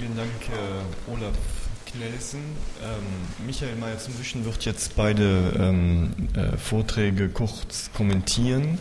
[0.00, 1.36] Vielen Dank, äh, Olaf
[1.84, 2.40] Knellissen.
[2.82, 8.78] Ähm, Michael Mayer-Zwischen wird jetzt beide ähm, äh, Vorträge kurz kommentieren.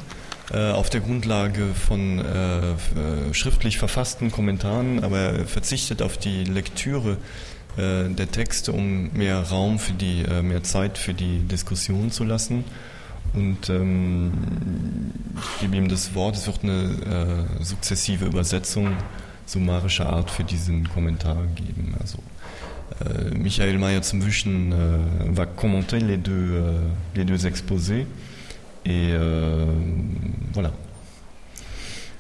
[0.54, 6.46] Äh, auf der Grundlage von äh, äh, schriftlich verfassten Kommentaren, aber er verzichtet auf die
[6.46, 7.18] Lektüre
[7.78, 12.66] der Texte, um mehr Raum für die, mehr Zeit für die Diskussion zu lassen.
[13.34, 14.34] Und ähm,
[15.38, 18.98] ich gebe ihm das Wort, es wird eine sukzessive Übersetzung
[19.50, 21.96] summarischer Art für diesen Kommentar geben.
[22.00, 22.20] Also
[23.06, 26.80] äh, Michael Mayer zum Wischen äh, va commenter les deux, euh,
[27.16, 28.06] les deux exposés.
[28.86, 29.66] Et euh,
[30.54, 30.72] voilà.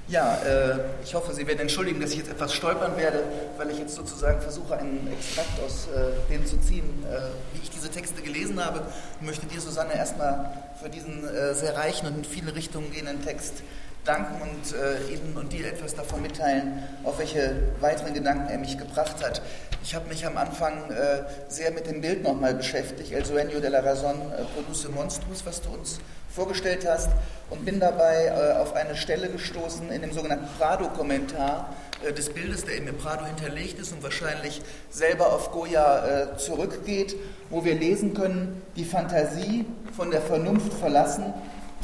[0.10, 3.24] Ja, äh, ich hoffe, Sie werden entschuldigen, dass ich jetzt etwas stolpern werde,
[3.58, 7.20] weil ich jetzt sozusagen versuche, einen Extrakt aus äh, dem zu ziehen, äh,
[7.54, 8.82] wie ich diese Texte gelesen habe.
[9.22, 10.52] Ich möchte dir, Susanne, erstmal
[10.82, 13.62] für diesen äh, sehr reichen und in viele Richtungen gehenden Text
[14.10, 18.76] danken und äh, Ihnen und dir etwas davon mitteilen, auf welche weiteren Gedanken er mich
[18.76, 19.44] gebracht hat.
[19.84, 23.70] Ich habe mich am Anfang äh, sehr mit dem Bild nochmal beschäftigt, El Sueño de
[23.70, 27.10] la Razón äh, Produce Monstrus, was du uns vorgestellt hast,
[27.52, 32.66] und bin dabei äh, auf eine Stelle gestoßen in dem sogenannten Prado-Kommentar äh, des Bildes,
[32.66, 37.16] der eben im Prado hinterlegt ist und wahrscheinlich selber auf Goya äh, zurückgeht,
[37.52, 39.66] wo wir lesen können, die Fantasie
[39.96, 41.32] von der Vernunft verlassen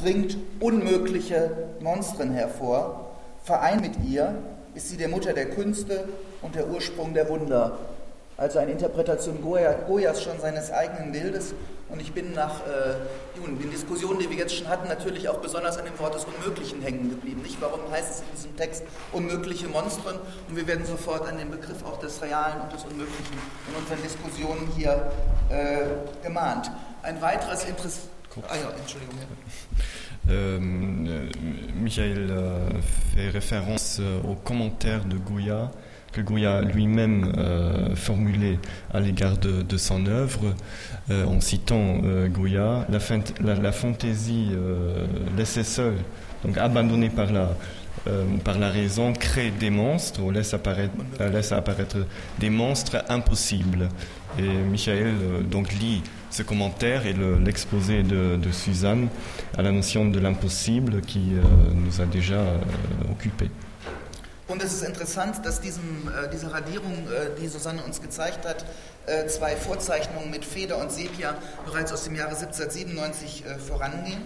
[0.01, 3.11] bringt unmögliche Monstren hervor.
[3.43, 4.35] Vereint mit ihr
[4.73, 6.07] ist sie der Mutter der Künste
[6.41, 7.77] und der Ursprung der Wunder.
[8.37, 11.53] Also eine Interpretation Goyas schon seines eigenen Bildes.
[11.87, 12.95] Und ich bin nach äh,
[13.37, 16.81] den Diskussionen, die wir jetzt schon hatten, natürlich auch besonders an dem Wort des Unmöglichen
[16.81, 17.43] hängen geblieben.
[17.43, 17.61] Nicht?
[17.61, 20.17] Warum heißt es in diesem Text unmögliche Monstren?
[20.49, 23.37] Und wir werden sofort an den Begriff auch des Realen und des Unmöglichen
[23.69, 25.11] in unseren Diskussionen hier
[25.49, 26.71] äh, gemahnt.
[27.03, 28.14] Ein weiteres Interesse.
[28.49, 29.15] Ah ja, Entschuldigung.
[29.19, 30.31] Ja.
[30.31, 32.69] Euh, Michael euh,
[33.13, 35.71] fait référence euh, aux commentaires de Goya
[36.11, 38.57] que Goya lui-même euh, formulait
[38.93, 40.55] à l'égard de, de, son œuvre,
[41.11, 42.99] euh, en citant euh, Goya, la,
[43.41, 44.51] la, la fantaisie
[45.37, 45.97] laissée seule,
[46.45, 47.49] donc abandonnée par la,
[48.45, 51.97] par la raison, crée des monstres, ou laisse apparaître, laisse apparaître
[52.39, 53.89] des monstres impossibles.
[54.39, 55.13] Et Michael
[55.51, 56.01] donc lit
[56.35, 59.07] ce commentaire et l'exposé de, de, Suzanne
[59.57, 61.35] à la notion de l'impossible qui
[61.73, 62.43] nous a déjà
[63.09, 63.49] occupés.
[64.47, 68.63] Und es ist interessant, dass diesem, äh, dieser Radierung, äh, die Susanne uns gezeigt hat,
[69.07, 71.35] äh, zwei Vorzeichnungen mit Feder und Sepia
[71.65, 74.21] bereits aus dem Jahre 1797 äh, vorangehen.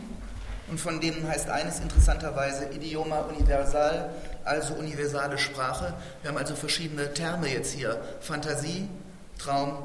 [0.69, 4.09] Und von denen heißt eines interessanterweise Idioma Universal,
[4.43, 5.93] also universale Sprache.
[6.21, 8.89] Wir haben also verschiedene Terme jetzt hier: Fantasie,
[9.37, 9.77] Traum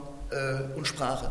[0.84, 1.24] Sprache.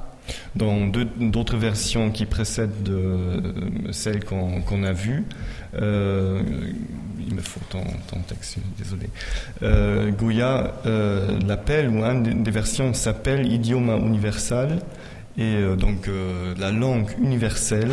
[0.55, 5.25] Dans d'autres versions qui précèdent de euh, celles qu'on qu a vues,
[5.75, 6.41] euh,
[7.27, 9.09] il me faut ton, ton texte, désolé.
[9.63, 14.79] Euh, Goya euh, l'appelle, ou un des versions s'appelle Idioma universal,
[15.37, 17.91] et euh, donc euh, la langue universelle,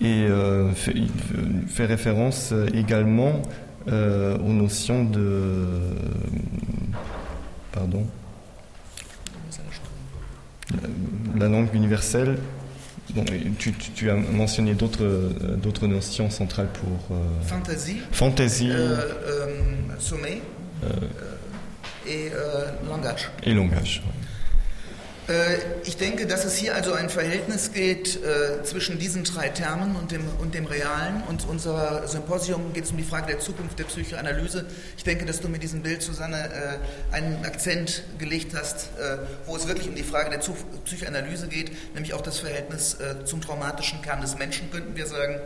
[0.00, 3.42] et euh, fait, référence également
[3.86, 5.64] aux notions de.
[7.72, 8.06] Pardon
[11.36, 12.38] la langue universelle
[13.14, 13.24] Bon,
[13.58, 19.46] tu, tu, tu, as mentionné d'autres d'autres notions centrales pour euh, fantasy, fantasy, euh, euh,
[19.98, 20.42] sommeil
[22.06, 22.30] et
[22.86, 23.30] langage.
[23.44, 24.02] Et langage.
[24.04, 24.27] Oui.
[25.28, 29.94] Äh, ich denke, dass es hier also ein Verhältnis geht äh, zwischen diesen drei Termen
[29.96, 31.22] und dem, und dem Realen.
[31.28, 34.66] Und unser Symposium geht es um die Frage der Zukunft der Psychoanalyse.
[34.96, 36.48] Ich denke, dass du mit diesem Bild, Susanne,
[37.12, 38.90] äh, einen Akzent gelegt hast,
[39.46, 40.40] wo es wirklich um die Frage der
[40.84, 45.40] Psychoanalyse geht, nämlich auch das Verhältnis zum traumatischen Kern des Menschen, könnten wir sagen.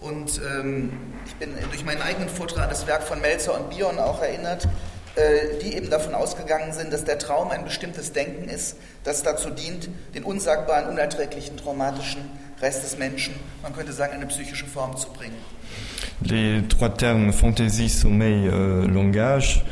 [0.00, 0.92] Und ähm,
[1.26, 4.66] ich bin durch meinen eigenen Vortrag an das Werk von Melzer und Bion auch erinnert.
[5.16, 9.50] Äh, die eben davon ausgegangen sind, dass der Traum ein bestimmtes Denken ist, das dazu
[9.50, 12.20] dient, den unsagbaren, unerträglichen, traumatischen
[12.62, 15.36] Rest des Menschen, man könnte sagen, eine psychische Form zu bringen.
[16.22, 19.64] Les trois termes fantaisie, sommeil, euh, langage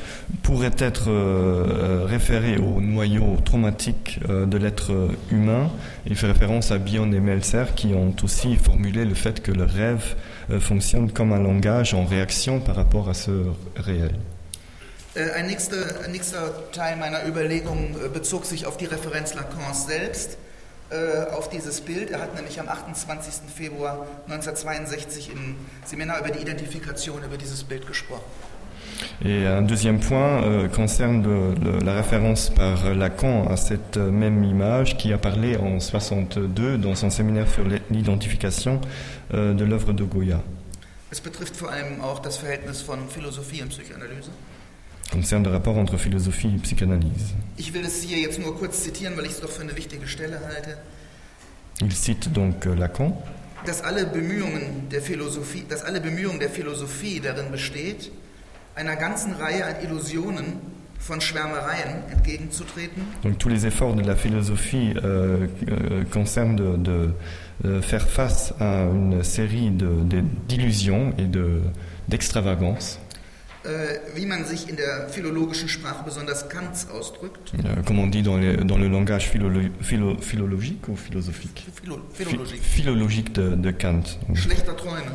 [0.43, 5.71] pourraient être euh, référés au noyau traumatique euh, de l'être humain.
[6.07, 9.65] Il fait référence à Bion et Meltzer qui ont aussi formulé le fait que le
[9.65, 10.17] rêve
[10.51, 13.45] euh, fonctionne comme un langage en réaction par rapport à ce
[13.77, 14.13] réel.
[15.19, 19.87] Äh, ein nächster, ein nächster Teil meiner Überlegung äh, bezog sich auf die Referenz Lacans
[19.87, 20.39] selbst,
[20.91, 22.11] äh, auf dieses Bild.
[22.11, 23.51] Er hat nämlich am 28.
[23.53, 28.25] Februar 1962 im Seminar über die Identifikation über dieses Bild gesprochen.
[29.25, 34.43] Et un deuxième point euh, concerne le, le, la référence par Lacan à cette même
[34.45, 38.81] image qui a parlé en 62 dans son séminaire sur l'identification
[39.35, 40.43] euh, de l'œuvre de Goya.
[41.11, 44.31] Es betrifft vor allem auch das Verhältnis von Philosophie und Psychoanalyse.
[45.13, 47.35] Concerne le rapport entre philosophie et psychanalyse.
[47.57, 50.07] Ich will das hier jetzt nur kurz zitieren, weil ich es doch für eine wichtige
[50.07, 50.77] Stelle halte.
[51.81, 53.13] Il cite donc euh, Lacan,
[53.67, 58.11] Dass alle Bemühungen der Philosophie, dass alle Bemühungen der Philosophie darin besteht,
[58.77, 60.45] einer ganzen Reihe an Illusionen
[61.01, 67.15] von Schwärmereien entgegenzutreten, donc tous les efforts de la philosophie euh, euh, concernent de, de,
[67.65, 71.61] euh, faire face à une série de- de- d'illusions et de-
[72.09, 72.99] d'extravagances,
[74.15, 77.53] wie man sich in der philologischen Sprache besonders Kants ausdrückt.
[77.87, 81.67] comme on dit dans, les- dans le langage philolo- philo- philologique ou philosophique?
[81.83, 81.99] Philo
[82.63, 85.13] philologique de, de Kant, Schlechter Träume.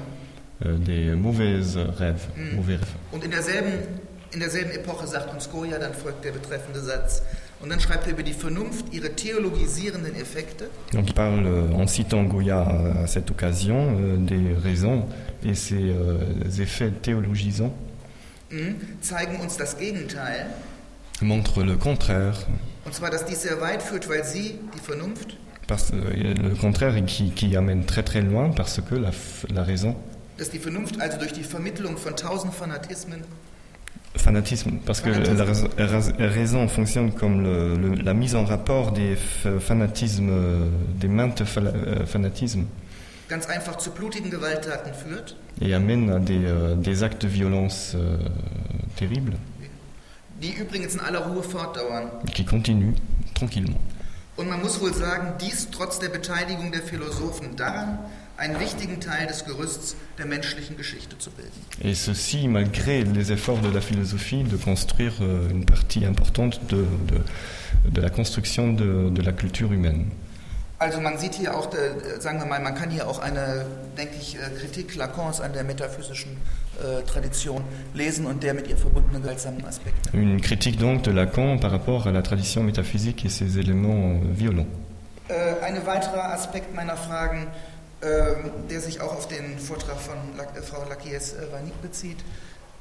[0.65, 2.55] euh, des mauvaises rêves, Mm.
[2.55, 2.95] mauvais rêves.
[3.11, 3.71] Und in derselben,
[4.33, 7.21] in derselben Epoche sagt uns Goya, dann folgt der betreffende Satz.
[7.61, 10.65] Und dann schreibt er über die Vernunft ihre theologisierenden Effekte.
[10.91, 12.61] Donc il parle, euh, en citant Goya
[13.03, 15.05] à, cette occasion, euh, des raisons
[15.45, 15.93] et ses
[16.59, 17.73] effets théologisants
[19.01, 20.47] zeigen uns das Gegenteil.
[21.21, 22.33] montrent le contraire,
[22.85, 27.31] Und zwar, dass dies sehr weit führt, weil sie, die Vernunft, parce, le contraire qui,
[27.31, 29.95] qui amène très très loin parce que la, raison,
[30.37, 33.23] dass die Vernunft also durch die Vermittlung von tausend Fanatismen
[34.15, 39.15] fanatisme, parce que la raison, fonctionne comme le- le- la mise en rapport des
[39.59, 40.67] fanatismes, euh,
[40.99, 42.65] des maintes euh, fanatismes
[43.29, 47.93] ganz einfach zu blutigen Gewalttaten führt, et amène à des, euh, des actes de violence
[47.95, 48.17] euh,
[48.95, 49.37] terribles
[50.41, 52.09] die übrigens in aller Ruhe fortdauern.
[52.33, 52.95] qui continuent
[53.33, 53.79] tranquillement.
[54.35, 57.99] Und man muss wohl sagen, dies trotz der Beteiligung der Philosophen daran,
[58.35, 61.51] einen wichtigen Teil des Gerüsts der menschlichen Geschichte zu bilden.
[61.81, 66.83] Et ceci malgré les efforts de la philosophie de construire euh, une partie importante de,
[67.07, 70.07] de, de la construction de, de la culture humaine.
[70.83, 73.65] Also man sieht hier auch, äh, sagen wir mal, man kann hier auch eine,
[73.97, 76.31] denke ich, äh, Kritik Lacans an der metaphysischen
[76.77, 77.63] äh, Tradition
[77.93, 80.09] lesen und der mit ihr verbundenen gewaltsamen Aspekte.
[80.13, 84.33] Une critique donc de Lacan par rapport à la tradition métaphysique et ses éléments euh,
[84.33, 84.67] violents.
[85.29, 87.47] Äh, ein weiterer Aspekt meiner Fragen,
[88.01, 92.17] ähm, der sich auch auf den Vortrag von äh, Frau Lakies-Vanik bezieht.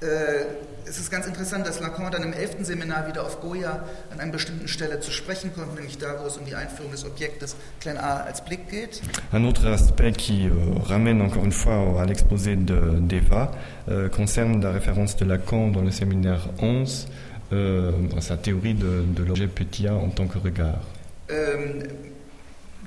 [0.03, 0.45] Äh,
[0.85, 2.57] es ist ganz interessant, dass Lacan dann im 11.
[2.67, 6.37] Seminar wieder auf Goya an einer bestimmten Stelle zu sprechen kommt, nämlich da, wo es
[6.37, 9.01] um die Einführung des Objektes klein a als Blick geht.
[9.33, 13.53] Un autre aspect qui euh, ramène encore une fois à l'exposé de- d'Eva
[13.89, 17.07] euh, concerne la référence de Lacan dans le séminaire 11,
[17.53, 20.81] euh, dans sa théorie de, de l'objet Petia en tant que regard.
[21.29, 21.85] Ähm,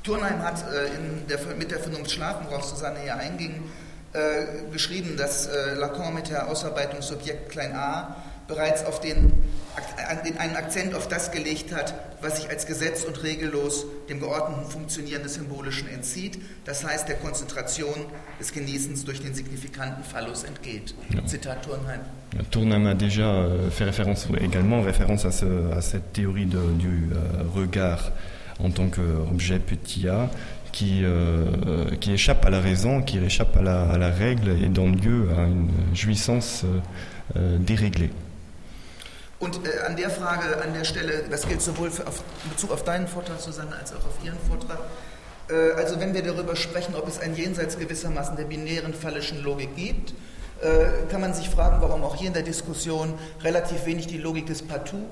[0.04, 3.64] Turnheim hat äh, in der, mit der Vernunft schlafen, worauf Susanne ja einging,
[4.16, 8.16] äh, geschrieben, dass äh, Lacan mit der Ausarbeitung Subjekt klein a
[8.48, 9.34] bereits auf den,
[10.08, 14.20] an den, einen Akzent auf das gelegt hat, was sich als gesetz- und regellos dem
[14.20, 17.96] geordneten Funktionieren des Symbolischen entzieht, das heißt der Konzentration
[18.40, 20.94] des Genießens durch den signifikanten Phallus entgeht.
[21.10, 21.26] Ja.
[21.26, 22.02] Zitat Turnheim.
[22.52, 27.10] Tournam a déjà euh, fait référence, également référence à, ce- à cette théorie de- du
[27.14, 28.12] euh, regard
[28.60, 30.30] en tant qu'objet petit a
[30.76, 34.68] qui, euh, qui échappe à la raison, qui échappe à la, à la règle et
[34.68, 38.12] donne lieu à une jouissance euh, déréglée.
[39.40, 42.72] Und äh, an der Frage, an der Stelle, das gilt sowohl für auf, in Bezug
[42.72, 44.80] auf deinen Vortrag, Susanne, als auch auf Ihren Vortrag.
[45.50, 49.76] Äh, also wenn wir darüber sprechen, ob es ein Jenseits gewissermaßen der binären phallischen Logik
[49.78, 50.14] gibt,
[50.62, 53.14] äh, kann man sich fragen, warum auch hier in der Diskussion
[53.44, 55.08] relativ wenig die Logik des Partout,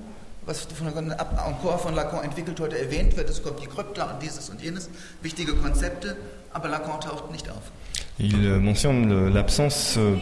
[0.46, 3.30] was von Encore von Lacan entwickelt heute erwähnt wird.
[3.30, 4.90] Es kommt die Krypta und dieses und jenes,
[5.22, 6.16] wichtige Konzepte,
[6.52, 7.72] aber Lacan taucht nicht auf.
[8.20, 9.98] Il euh, mentionne l'absence...
[9.98, 10.18] euh,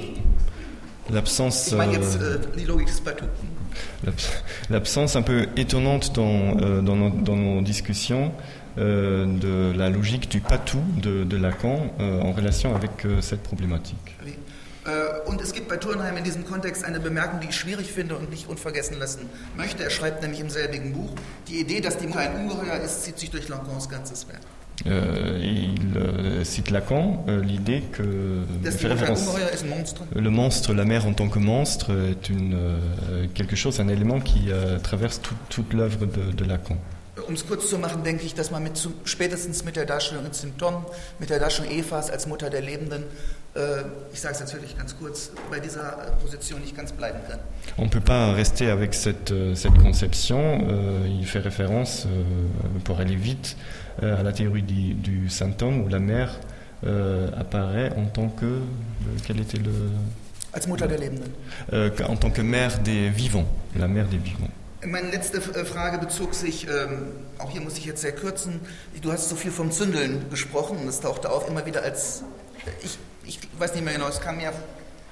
[1.09, 3.25] L'absence Ich meine jetzt euh, äh, die Logik des Partout.
[4.05, 4.29] L'abs-
[4.69, 8.31] L'absence un peu étonnante dans, dans, nos, dans nos discussions
[8.77, 14.15] de la logique du patou de, de Lacan en relation avec cette problématique.
[14.23, 14.35] Wie?
[14.85, 18.15] Äh, Und es gibt bei Turnheim in diesem Kontext eine Bemerkung, die ich schwierig finde
[18.15, 19.83] und nicht unvergessen lassen möchte.
[19.83, 21.11] Er schreibt nämlich im selbigen Buch,
[21.47, 24.41] die Idee, dass die Mutter ein Ungeheuer ist, zieht sich durch Lacans ganzes Werk.
[24.87, 30.05] Euh, il euh, cite Lacan euh, l'idée que fait référence Ungeheuer ist, ein Monster.
[30.15, 34.19] le monstre, la mère en tant que monstre, est une, euh, quelque chose, un élément
[34.21, 36.77] qui euh, traverse tout- toute l'œuvre de, de Lacan.
[37.27, 40.33] Um es kurz zu machen, denke ich, dass man mit, spätestens mit der Darstellung in
[40.33, 40.83] Symptom,
[41.19, 43.03] mit der Darstellung Evas als Mutter der Lebenden,
[43.55, 47.39] äh, ich sage es natürlich ganz kurz, bei dieser äh, Position nicht ganz bleiben kann.
[47.77, 50.67] On ne peut pas rester avec cette, euh, cette conception.
[50.69, 52.23] Euh, il fait référence, euh,
[52.83, 53.57] pour aller vite,
[54.03, 55.29] euh, à la théorie du, du
[55.61, 56.39] homme où la mère
[56.85, 58.45] euh, apparaît en tant que.
[58.45, 58.59] euh,
[59.25, 59.71] quel était le.
[60.53, 61.31] Als Mutter der Lebenden.
[62.07, 63.47] en tant que mère des vivants.
[63.77, 64.49] La mère des vivants.
[64.85, 68.59] Meine letzte äh, Frage bezog sich, ähm, auch hier muss ich jetzt sehr kürzen,
[69.01, 72.23] du hast so viel vom Zündeln gesprochen es tauchte auf immer wieder als,
[72.83, 74.51] ich, ich weiß nicht mehr genau, es kam ja,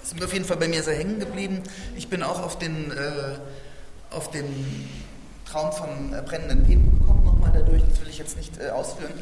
[0.04, 1.62] ist auf jeden Fall bei mir sehr hängen geblieben.
[1.96, 3.36] Ich bin auch auf den, äh,
[4.12, 4.89] auf den
[5.46, 9.13] Traum vom äh, brennenden Peten kommt nochmal dadurch, das will ich jetzt nicht äh, ausführen.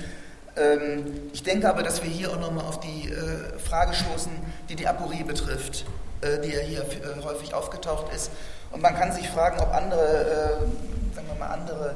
[0.57, 4.31] Ähm, ich denke aber, dass wir hier auch nochmal auf die äh, Frage stoßen,
[4.69, 5.85] die die Aporie betrifft,
[6.21, 8.31] äh, die ja hier äh, häufig aufgetaucht ist.
[8.71, 10.67] Und man kann sich fragen, ob andere,
[11.15, 11.95] sagen wir mal, andere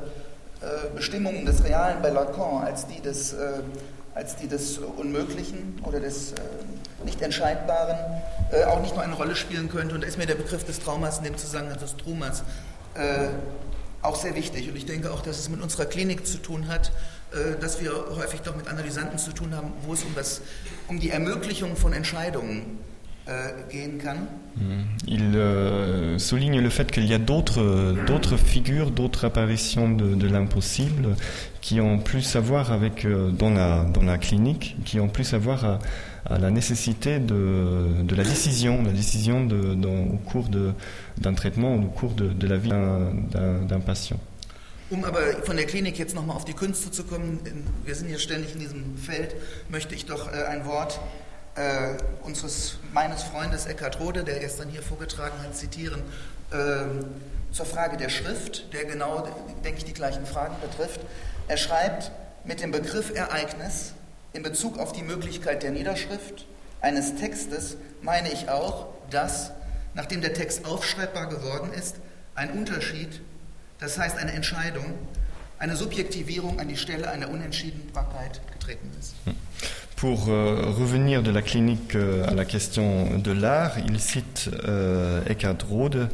[0.95, 3.35] Bestimmungen des Realen bei Lacan als die des,
[4.15, 6.33] als die des Unmöglichen oder des
[7.05, 7.97] nicht Entscheidbaren
[8.67, 9.95] auch nicht nur eine Rolle spielen könnte.
[9.95, 12.43] Und da ist mir der Begriff des Traumas in dem Zusammenhang des Trumas
[14.01, 14.69] auch sehr wichtig.
[14.69, 16.91] Und ich denke auch, dass es mit unserer Klinik zu tun hat,
[17.31, 20.41] äh, dass wir häufig doch mit Analysanten zu tun haben, wo es um, das,
[20.87, 22.90] um die Ermöglichung von Entscheidungen äh,
[23.69, 24.27] gehen kann.
[24.55, 24.61] Mm.
[25.07, 31.15] Il euh, souligne le fait qu'il y a d'autres figures, d'autres apparitions de, de l'impossible
[31.61, 35.33] qui ont plus à voir avec, euh, dans, la, dans la clinique, qui ont plus
[35.33, 35.79] à voir à,
[36.25, 40.49] à la nécessité de, de, la décision, la décision de, dans, au cours
[41.17, 44.19] d'un traitement ou au cours de, de la vie d'un patient.
[44.91, 47.39] Um aber von der Klinik jetzt nochmal auf die Künste zu kommen,
[47.85, 49.37] wir sind hier ständig in diesem Feld,
[49.69, 50.99] möchte ich doch äh, ein Wort
[51.55, 56.01] äh, unseres, meines Freundes Eckhard Rode, der gestern hier vorgetragen hat, zitieren,
[56.51, 56.85] äh,
[57.51, 59.27] zur Frage der Schrift, der genau,
[59.63, 61.01] denke ich, die gleichen Fragen betrifft.
[61.47, 62.11] Er schreibt,
[62.45, 63.93] mit dem Begriff Ereignis
[64.33, 66.45] in Bezug auf die Möglichkeit der Niederschrift
[66.79, 69.51] eines Textes meine ich auch, dass,
[69.93, 71.97] nachdem der Text aufschreibbar geworden ist,
[72.33, 73.21] ein Unterschied,
[73.79, 74.93] das heißt eine Entscheidung,
[75.59, 79.13] eine Subjektivierung an die Stelle einer Unentschiedenbarkeit getreten ist.
[79.25, 79.35] Hm.
[80.01, 85.21] Pour euh, revenir de la clinique euh, à la question de l'art, il cite euh,
[85.29, 86.09] Eckhard Rode,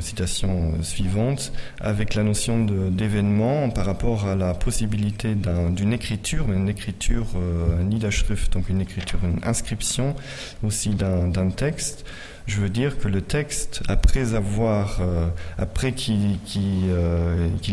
[0.00, 7.26] citation suivante, avec la notion d'événement par rapport à la possibilité d'une écriture, une écriture,
[7.36, 10.16] euh, Niederschrift, donc une écriture, une inscription
[10.64, 12.04] aussi d'un texte.
[12.46, 15.00] Je veux dire que le texte, après avoir,
[15.58, 16.38] après qu'il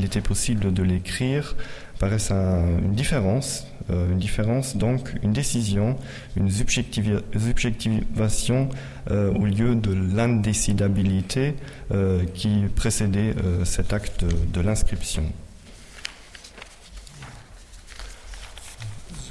[0.03, 1.55] était possible de l'écrire,
[1.97, 5.95] paraissent une différence, euh, une différence donc une décision,
[6.35, 8.69] une subjectivation
[9.11, 11.55] euh, au lieu de l'indécidabilité
[11.91, 15.23] euh, qui précédait cet acte de, l'inscription.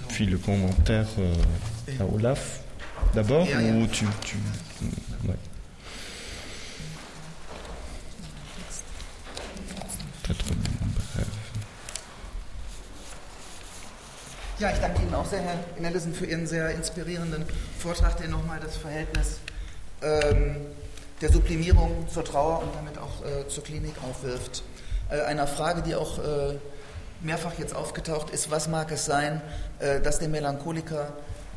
[0.08, 1.08] Puis le commentaire
[1.98, 2.60] à Olaf.
[3.14, 4.36] D'abord ou tu, tu
[14.60, 17.44] Ja, ich danke Ihnen auch sehr, Herr Nellison, für Ihren sehr inspirierenden
[17.80, 19.40] Vortrag, der nochmal das Verhältnis
[20.00, 20.66] ähm,
[21.20, 24.62] der Sublimierung zur Trauer und damit auch äh, zur Klinik aufwirft.
[25.10, 26.54] Äh, einer Frage, die auch äh,
[27.20, 29.42] mehrfach jetzt aufgetaucht ist, was mag es sein,
[29.80, 31.08] äh, dass der Melancholiker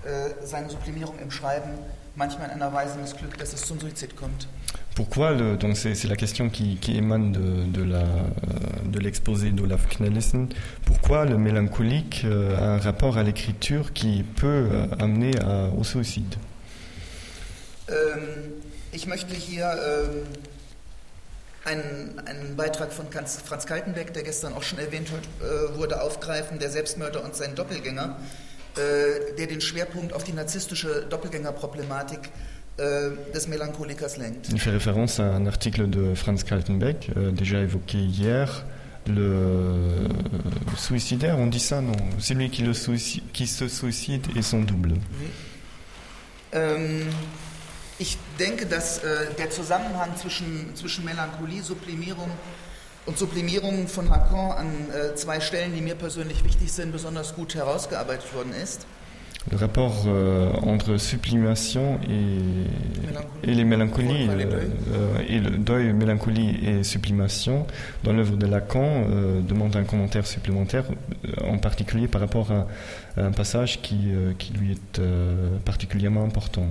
[0.03, 1.69] äh, seine Sublimierung im Schreiben
[2.17, 4.47] manchmal in einer Weise missglückt, dass es zum Suizid kommt.
[4.95, 10.49] Pourquoi le, donc c'est, la question qui, qui émane de, de, de l'exposé d'Olaf Knellesen.
[10.85, 15.83] Pourquoi le mélancolique euh, a un rapport à l'écriture qui peut euh, amener à, au
[15.83, 16.35] suicide
[17.89, 18.53] ähm,
[18.91, 20.23] Ich möchte hier ähm,
[21.65, 26.71] einen, einen, Beitrag von Franz Kaltenbeck, der gestern auch schon erwähnt äh, wurde, aufgreifen, der
[26.71, 28.17] Selbstmörder und sein Doppelgänger,
[28.77, 32.31] der den Schwerpunkt auf die narzisstische Doppelgängerproblematik
[32.79, 34.49] Euh, des Melancholicas lenkt.
[34.51, 38.65] Il fait référence à un article de Franz Kaltenbeck, euh, déjà évoqué hier.
[39.07, 40.07] Le
[40.77, 42.73] suicidaire, on dit ça, non Celui qui, le
[43.33, 44.91] qui se suicide et son double.
[44.91, 45.27] Oui.
[46.51, 47.07] Ähm,
[47.97, 52.29] ich denke, dass äh, der Zusammenhang zwischen, zwischen Melancholie, Sublimierung
[53.07, 54.67] und Sublimierung von Lacan an
[55.15, 58.85] zwei Stellen, die mir persönlich wichtig sind, besonders gut herausgearbeitet worden ist.
[59.51, 64.45] le rapport euh, entre sublimation et, et les mélancolies, euh,
[64.93, 67.65] euh, et le deuil, mélancolie et sublimation
[68.03, 69.05] dans l'œuvre de Lacan
[69.47, 70.85] demande un commentaire supplémentaire,
[71.43, 72.67] en particulier par rapport à,
[73.17, 75.01] un passage qui, qui lui est
[75.65, 76.67] particulièrement important.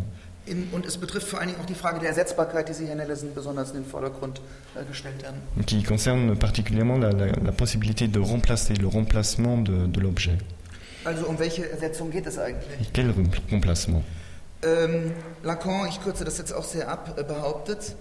[0.73, 3.35] Und es betrifft vor allen Dingen auch die Frage der Ersetzbarkeit, die Sie, Herr Nellesen,
[3.35, 4.41] besonders in den Vordergrund
[4.75, 5.39] äh, gestellt haben.
[5.67, 10.39] Qui concerne particulièrement la, la, la, possibilité de remplacer, le remplacement de, de l'objet.
[11.05, 12.93] Also um welche Ersetzung geht es eigentlich?
[12.93, 13.13] Quel
[13.51, 14.05] remplacement?
[14.63, 15.13] Ähm,
[15.43, 17.97] Lacan, ich kürze das jetzt auch sehr ab, äh, behauptet,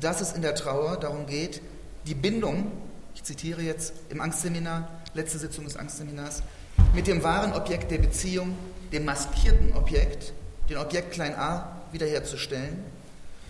[0.00, 1.60] dass es in der Trauer darum geht,
[2.06, 2.70] die Bindung,
[3.14, 6.42] ich zitiere jetzt im Angstseminar, letzte Sitzung des Angstseminars,
[6.94, 8.56] mit dem wahren Objekt der Beziehung,
[8.92, 10.32] dem maskierten Objekt,
[10.68, 12.84] den Objekt klein a, wiederherzustellen,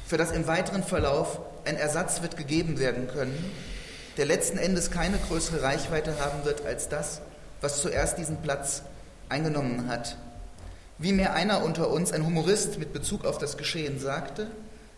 [0.07, 3.37] für das im weiteren Verlauf ein Ersatz wird gegeben werden können,
[4.17, 7.21] der letzten Endes keine größere Reichweite haben wird als das,
[7.61, 8.83] was zuerst diesen Platz
[9.29, 10.17] eingenommen hat.
[10.99, 14.47] Wie mir einer unter uns, ein Humorist mit Bezug auf das Geschehen sagte,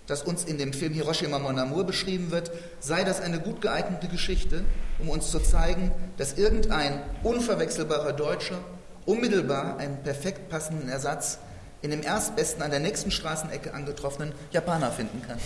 [0.06, 2.50] das uns in dem Film Hiroshima Mon Amour beschrieben wird,
[2.80, 4.62] sei das eine gut geeignete Geschichte,
[4.98, 8.58] um uns zu zeigen, dass irgendein unverwechselbarer Deutscher
[9.06, 11.38] unmittelbar einen perfekt passenden Ersatz
[11.82, 15.38] in dem erstbesten an der nächsten Straßenecke angetroffenen Japaner finden kann.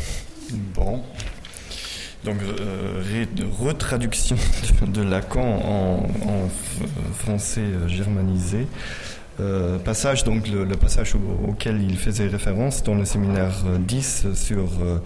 [0.74, 1.02] Bon.
[2.24, 3.02] Donc, euh,
[3.60, 4.36] retraduction
[4.86, 6.48] de Lacan en, en
[7.14, 8.68] français euh, germanisé.
[9.40, 14.22] Euh, passage, donc le, le passage au, auquel il faisait référence dans le séminaire 10
[14.24, 14.98] euh, sur euh,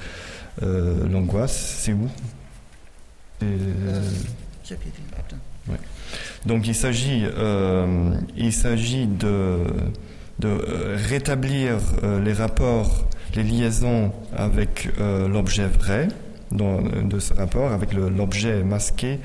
[0.62, 2.09] euh, l'angoisse, c'est où?
[3.42, 4.02] Euh,
[5.68, 5.76] ouais.
[6.45, 7.25] Donc il s'agit,
[8.37, 9.59] il s'agit de,
[10.38, 10.49] de
[11.09, 11.78] rétablir
[12.25, 16.09] les rapports, les liaisons avec l'objet vrai,
[16.50, 19.21] dans, de ce rapport avec l'objet masqué,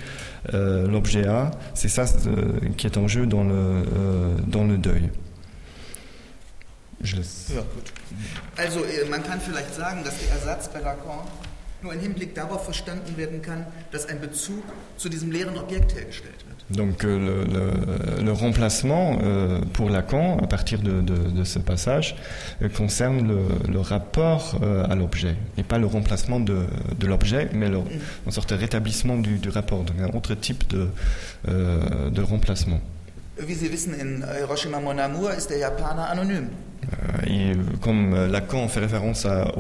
[0.54, 1.52] euh, l'objet A.
[1.74, 5.10] C'est ça euh, qui est en jeu dans le, euh, dans le deuil.
[7.02, 7.52] Je laisse.
[7.54, 7.92] Ja, gut.
[8.58, 11.26] Also, äh, man kann vielleicht sagen, dass der Ersatz bei Lacan
[11.82, 14.64] nur im Hinblick darauf verstanden werden kann, dass ein Bezug
[14.98, 16.51] zu diesem leeren Objekt hergestellt wird.
[16.74, 21.60] Donc euh, le, le, le, remplacement euh, pour Lacan, à partir de, de, de ce
[21.60, 22.16] passage,
[22.62, 26.66] euh, concerne le, le rapport euh, à l'objet, et pas le remplacement de,
[26.98, 28.32] de l'objet, mais le, mm.
[28.32, 30.88] sorte de rétablissement du, du, rapport, donc un autre type de,
[31.50, 32.80] euh, de remplacement.
[33.38, 36.50] Wie Sie wissen, in Hiroshima Mon Amour ist der Japaner anonym.
[36.94, 39.54] Euh, et comme Lacan fait référence à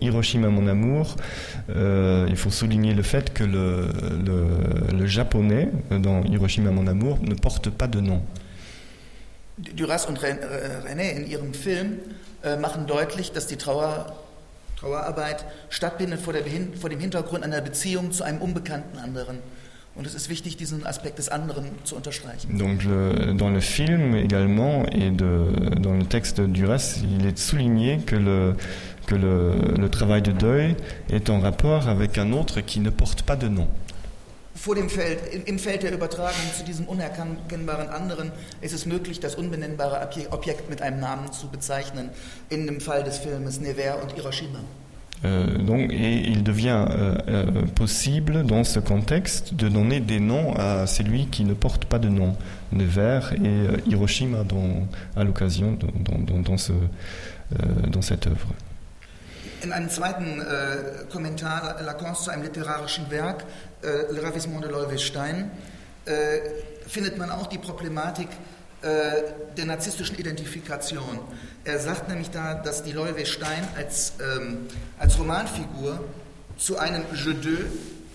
[0.00, 1.16] Hiroshima mon amour,
[1.70, 7.70] euh, il faut souligner le fait que le, japonais dans Hiroshima mon amour ne porte
[7.70, 8.22] pas de nom.
[9.58, 11.98] Duras und René in ihrem Film
[12.42, 14.16] äh, machen deutlich, dass die Trauer,
[14.78, 19.38] Trauerarbeit stattfindet vor dem Hintergrund einer Beziehung zu einem unbekannten anderen.
[19.96, 22.56] Und es ist wichtig, diesen Aspekt des anderen zu unterstreichen.
[22.58, 27.36] Donc le, dans le film également et de, dans le texte du reste, il est
[27.36, 28.56] souligné que le,
[29.06, 30.76] que le, le travail de deuil
[31.10, 33.68] est en rapport avec un autre qui ne porte pas de nom.
[34.54, 38.30] Vor dem Feld, im Feld der Übertragung zu diesem unerkennbaren anderen
[38.60, 42.10] ist es möglich, das unbenennbare Objekt mit einem Namen zu bezeichnen.
[42.50, 44.60] In dem Fall des Filmes Nevers und Hiroshima.
[45.24, 50.54] Euh, donc, et il devient euh, euh, possible dans ce contexte de donner des noms
[50.54, 52.36] à celui qui ne porte pas de nom,
[52.72, 57.56] Nevers et euh, Hiroshima dans, à l'occasion dans, dans, dans, ce, euh,
[57.88, 58.48] dans cette œuvre.
[59.62, 63.44] In einem zweiten äh, Kommentar Lacans zu einem literarischen Werk,
[63.82, 65.50] äh, Le Ravissement de Loewe-Stein,
[66.06, 66.38] äh,
[66.86, 68.28] findet man auch die Problematik
[68.82, 71.18] der narzisstischen Identifikation.
[71.64, 76.02] Er sagt nämlich da, dass die Loewe Stein als, ähm, als Romanfigur
[76.56, 77.66] zu einem Je deux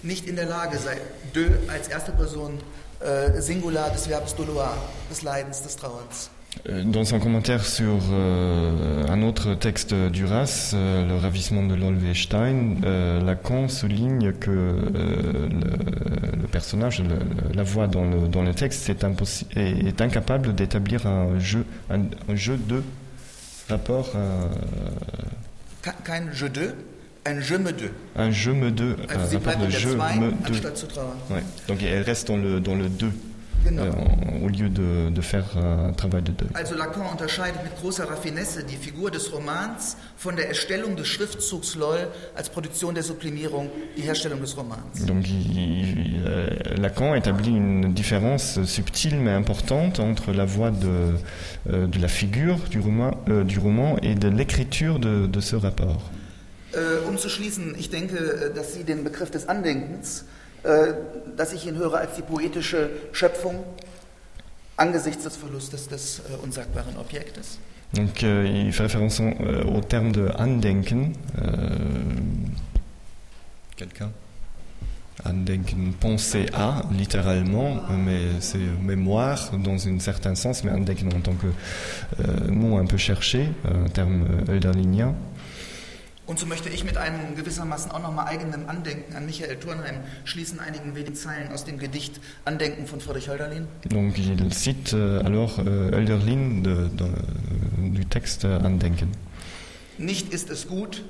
[0.01, 0.97] nicht in der Lage sei.
[1.33, 2.59] Deux als erste Person
[2.99, 4.77] äh, Singular des Verbs doloir,
[5.09, 6.29] des Leidens, des Trauerns.
[6.69, 12.77] Euh, dans son commentaire sur euh, un autre texte d'Uras, euh, Le ravissement de Lolwestein,
[12.83, 17.19] euh, Lacan souligne que euh, le, le, personnage, le,
[17.53, 19.03] la voix dans le, dans le texte est,
[19.55, 22.81] est, est incapable d'établir un jeu, un, un, jeu de
[23.69, 25.91] rapport à...
[26.03, 26.73] Kein jeu de,
[27.25, 27.91] un je me deux.
[28.15, 30.67] Un je me deux, un rapport de je me deux.
[31.29, 31.43] Ouais.
[31.67, 33.11] Donc elle reste dans le, dans le deux.
[33.65, 33.83] Genau.
[33.83, 36.49] Äh, au lieu de, de faire un travail de deuil.
[36.53, 41.75] Also Lacan unterscheidet mit großer Raffinesse die Figur des Romans von der Erstellung des Schriftzugs
[41.75, 45.05] LOL als Produktion der Sublimierung, die Herstellung des Romans.
[45.07, 46.47] Donc il, il, euh,
[46.77, 51.15] Lacan établit une différence subtile mais importante entre la voix de,
[51.69, 55.55] euh, de la figure du roman, euh, du roman et de l'écriture de, de ce
[55.55, 56.11] rapport.
[57.07, 60.25] Um zu schließen, ich denke, dass Sie den Begriff des Andenkens
[60.65, 60.93] Äh,
[61.37, 63.63] dass ich ihn höre als die poetische Schöpfung
[64.77, 67.59] angesichts des Verlustes des äh, unsagbaren Objektes.
[67.93, 71.13] Donc euh, il fait référence euh, au terme de Andenken.
[71.41, 71.69] Euh,
[73.77, 74.11] Quelqu'un?
[75.23, 81.33] Andenken, penser à, littéralement, mais c'est mémoire dans un certain sens, mais Andenken en tant
[81.33, 85.13] que euh, mot un peu cherché, un terme hölderlinien.
[86.27, 90.59] Und so möchte ich mit einem gewissermaßen auch nochmal eigenen Andenken an Michael Turnheim schließen,
[90.59, 93.67] einigen wenigen Zeilen aus dem Gedicht Andenken von Friedrich Hölderlin.
[93.89, 97.07] Donc il cite euh, alors euh, Hölderlin de, de,
[97.93, 99.11] du texte Andenken.
[99.99, 101.03] Nicht ist es gut,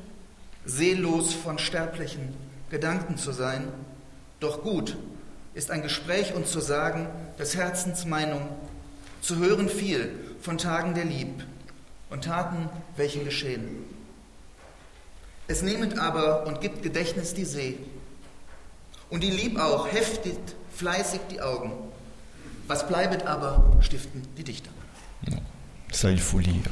[0.66, 2.34] seelos von sterblichen
[2.70, 3.64] Gedanken zu sein,
[4.42, 4.98] doch gut
[5.54, 7.08] ist ein Gespräch und zu sagen,
[7.40, 8.42] des Herzens Meinung,
[9.22, 11.46] zu hören viel von Tagen der Lieb
[12.10, 13.95] und Taten, welche geschehen.
[15.48, 17.78] Es nehmet aber und gibt Gedächtnis die See.
[19.10, 21.72] Und die Lieb auch heftigt fleißig die Augen.
[22.68, 24.72] Was bleibet aber, stiften die Dichter.
[26.04, 26.70] Il faut lire.